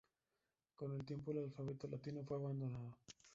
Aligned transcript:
Con 0.75 0.95
el 0.95 1.05
tiempo 1.05 1.29
el 1.29 1.37
alfabeto 1.37 1.87
latino 1.87 2.23
fue 2.23 2.37
abandonado. 2.37 2.97